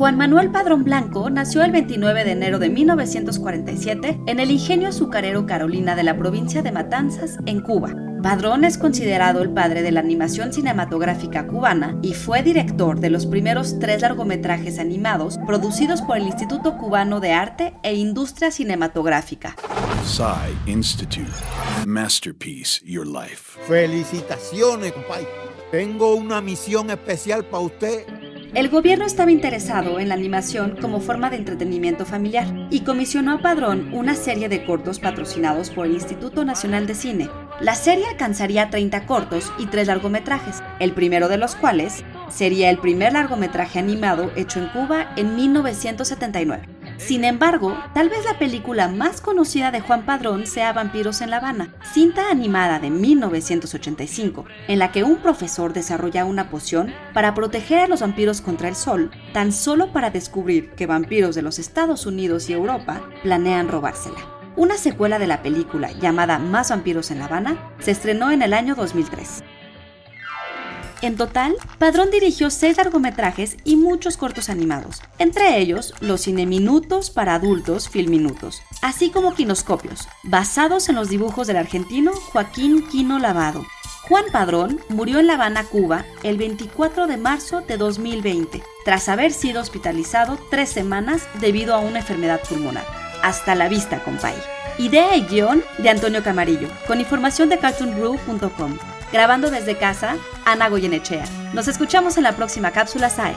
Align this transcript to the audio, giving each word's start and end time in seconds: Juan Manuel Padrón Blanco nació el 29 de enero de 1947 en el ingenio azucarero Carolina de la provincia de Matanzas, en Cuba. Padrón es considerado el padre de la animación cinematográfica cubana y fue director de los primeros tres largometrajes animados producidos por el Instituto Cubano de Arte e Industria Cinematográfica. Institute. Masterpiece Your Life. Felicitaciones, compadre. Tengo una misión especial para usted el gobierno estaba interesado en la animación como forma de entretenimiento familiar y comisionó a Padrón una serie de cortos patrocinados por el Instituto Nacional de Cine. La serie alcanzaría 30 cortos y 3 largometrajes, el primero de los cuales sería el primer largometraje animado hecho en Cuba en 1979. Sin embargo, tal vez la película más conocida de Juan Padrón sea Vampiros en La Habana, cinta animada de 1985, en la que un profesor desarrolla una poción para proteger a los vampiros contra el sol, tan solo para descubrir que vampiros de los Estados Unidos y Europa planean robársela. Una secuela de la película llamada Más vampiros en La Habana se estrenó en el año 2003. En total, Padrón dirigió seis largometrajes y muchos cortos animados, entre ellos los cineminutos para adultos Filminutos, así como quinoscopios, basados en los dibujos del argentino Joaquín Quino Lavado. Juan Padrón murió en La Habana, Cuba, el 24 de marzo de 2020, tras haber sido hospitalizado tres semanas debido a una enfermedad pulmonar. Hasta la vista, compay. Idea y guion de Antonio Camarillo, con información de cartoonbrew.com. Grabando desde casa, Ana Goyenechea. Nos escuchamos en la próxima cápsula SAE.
Juan 0.00 0.16
Manuel 0.16 0.50
Padrón 0.50 0.82
Blanco 0.82 1.28
nació 1.28 1.62
el 1.62 1.72
29 1.72 2.24
de 2.24 2.32
enero 2.32 2.58
de 2.58 2.70
1947 2.70 4.18
en 4.24 4.40
el 4.40 4.50
ingenio 4.50 4.88
azucarero 4.88 5.44
Carolina 5.44 5.94
de 5.94 6.04
la 6.04 6.16
provincia 6.16 6.62
de 6.62 6.72
Matanzas, 6.72 7.36
en 7.44 7.60
Cuba. 7.60 7.94
Padrón 8.22 8.64
es 8.64 8.78
considerado 8.78 9.42
el 9.42 9.50
padre 9.50 9.82
de 9.82 9.92
la 9.92 10.00
animación 10.00 10.54
cinematográfica 10.54 11.46
cubana 11.46 11.98
y 12.00 12.14
fue 12.14 12.42
director 12.42 12.98
de 12.98 13.10
los 13.10 13.26
primeros 13.26 13.78
tres 13.78 14.00
largometrajes 14.00 14.78
animados 14.78 15.38
producidos 15.46 16.00
por 16.00 16.16
el 16.16 16.22
Instituto 16.22 16.78
Cubano 16.78 17.20
de 17.20 17.34
Arte 17.34 17.74
e 17.82 17.92
Industria 17.92 18.50
Cinematográfica. 18.50 19.54
Institute. 20.64 21.30
Masterpiece 21.86 22.80
Your 22.86 23.06
Life. 23.06 23.60
Felicitaciones, 23.68 24.92
compadre. 24.92 25.28
Tengo 25.70 26.14
una 26.14 26.40
misión 26.40 26.88
especial 26.88 27.44
para 27.44 27.64
usted 27.64 28.06
el 28.54 28.68
gobierno 28.68 29.04
estaba 29.04 29.30
interesado 29.30 30.00
en 30.00 30.08
la 30.08 30.14
animación 30.14 30.76
como 30.80 31.00
forma 31.00 31.30
de 31.30 31.36
entretenimiento 31.36 32.04
familiar 32.04 32.46
y 32.70 32.80
comisionó 32.80 33.32
a 33.32 33.42
Padrón 33.42 33.92
una 33.92 34.14
serie 34.14 34.48
de 34.48 34.64
cortos 34.64 34.98
patrocinados 34.98 35.70
por 35.70 35.86
el 35.86 35.92
Instituto 35.92 36.44
Nacional 36.44 36.86
de 36.86 36.94
Cine. 36.94 37.28
La 37.60 37.74
serie 37.74 38.06
alcanzaría 38.06 38.70
30 38.70 39.06
cortos 39.06 39.52
y 39.58 39.66
3 39.66 39.86
largometrajes, 39.86 40.62
el 40.80 40.92
primero 40.92 41.28
de 41.28 41.38
los 41.38 41.54
cuales 41.54 42.04
sería 42.28 42.70
el 42.70 42.78
primer 42.78 43.12
largometraje 43.12 43.78
animado 43.78 44.30
hecho 44.34 44.60
en 44.60 44.68
Cuba 44.68 45.12
en 45.16 45.36
1979. 45.36 46.69
Sin 47.06 47.24
embargo, 47.24 47.76
tal 47.94 48.08
vez 48.08 48.24
la 48.24 48.38
película 48.38 48.88
más 48.88 49.20
conocida 49.20 49.70
de 49.70 49.80
Juan 49.80 50.04
Padrón 50.04 50.46
sea 50.46 50.72
Vampiros 50.72 51.22
en 51.22 51.30
La 51.30 51.38
Habana, 51.38 51.74
cinta 51.92 52.30
animada 52.30 52.78
de 52.78 52.90
1985, 52.90 54.44
en 54.68 54.78
la 54.78 54.92
que 54.92 55.02
un 55.02 55.16
profesor 55.16 55.72
desarrolla 55.72 56.24
una 56.24 56.50
poción 56.50 56.92
para 57.14 57.34
proteger 57.34 57.80
a 57.80 57.88
los 57.88 58.02
vampiros 58.02 58.40
contra 58.42 58.68
el 58.68 58.76
sol, 58.76 59.10
tan 59.32 59.50
solo 59.50 59.92
para 59.92 60.10
descubrir 60.10 60.70
que 60.72 60.86
vampiros 60.86 61.34
de 61.34 61.42
los 61.42 61.58
Estados 61.58 62.06
Unidos 62.06 62.48
y 62.50 62.52
Europa 62.52 63.00
planean 63.22 63.68
robársela. 63.68 64.20
Una 64.56 64.76
secuela 64.76 65.18
de 65.18 65.26
la 65.26 65.42
película 65.42 65.92
llamada 65.92 66.38
Más 66.38 66.70
vampiros 66.70 67.10
en 67.10 67.18
La 67.18 67.24
Habana 67.24 67.72
se 67.78 67.92
estrenó 67.92 68.30
en 68.30 68.42
el 68.42 68.52
año 68.52 68.74
2003. 68.74 69.42
En 71.02 71.16
total, 71.16 71.56
Padrón 71.78 72.10
dirigió 72.10 72.50
seis 72.50 72.76
largometrajes 72.76 73.56
y 73.64 73.76
muchos 73.76 74.18
cortos 74.18 74.50
animados, 74.50 75.00
entre 75.18 75.58
ellos 75.58 75.94
los 76.00 76.22
cineminutos 76.22 77.10
para 77.10 77.34
adultos 77.34 77.88
Filminutos, 77.88 78.62
así 78.82 79.10
como 79.10 79.34
quinoscopios, 79.34 80.08
basados 80.24 80.90
en 80.90 80.96
los 80.96 81.08
dibujos 81.08 81.46
del 81.46 81.56
argentino 81.56 82.12
Joaquín 82.12 82.86
Quino 82.88 83.18
Lavado. 83.18 83.64
Juan 84.02 84.24
Padrón 84.30 84.80
murió 84.88 85.20
en 85.20 85.26
La 85.26 85.34
Habana, 85.34 85.64
Cuba, 85.64 86.04
el 86.22 86.36
24 86.36 87.06
de 87.06 87.16
marzo 87.16 87.62
de 87.62 87.78
2020, 87.78 88.62
tras 88.84 89.08
haber 89.08 89.32
sido 89.32 89.62
hospitalizado 89.62 90.38
tres 90.50 90.68
semanas 90.68 91.28
debido 91.40 91.74
a 91.74 91.78
una 91.78 92.00
enfermedad 92.00 92.40
pulmonar. 92.46 92.84
Hasta 93.22 93.54
la 93.54 93.68
vista, 93.68 94.02
compay. 94.02 94.34
Idea 94.78 95.16
y 95.16 95.22
guion 95.22 95.62
de 95.78 95.90
Antonio 95.90 96.22
Camarillo, 96.22 96.68
con 96.86 97.00
información 97.00 97.48
de 97.48 97.58
cartoonbrew.com. 97.58 98.78
Grabando 99.12 99.50
desde 99.50 99.76
casa, 99.76 100.16
Ana 100.44 100.68
Goyenechea. 100.68 101.24
Nos 101.52 101.66
escuchamos 101.66 102.16
en 102.16 102.22
la 102.22 102.36
próxima 102.36 102.70
cápsula 102.70 103.10
SAE. 103.10 103.34